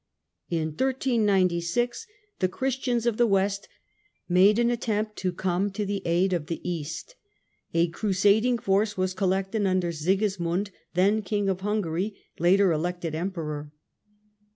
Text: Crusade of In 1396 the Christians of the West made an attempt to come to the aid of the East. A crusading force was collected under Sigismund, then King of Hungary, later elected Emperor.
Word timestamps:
Crusade 0.49 0.63
of 0.79 0.81
In 0.81 0.87
1396 0.87 2.07
the 2.39 2.47
Christians 2.47 3.05
of 3.05 3.17
the 3.17 3.27
West 3.27 3.69
made 4.27 4.57
an 4.57 4.71
attempt 4.71 5.15
to 5.17 5.31
come 5.31 5.69
to 5.69 5.85
the 5.85 6.01
aid 6.07 6.33
of 6.33 6.47
the 6.47 6.59
East. 6.67 7.15
A 7.75 7.87
crusading 7.87 8.57
force 8.57 8.97
was 8.97 9.13
collected 9.13 9.67
under 9.67 9.91
Sigismund, 9.91 10.71
then 10.95 11.21
King 11.21 11.47
of 11.49 11.61
Hungary, 11.61 12.15
later 12.39 12.71
elected 12.71 13.13
Emperor. 13.13 13.71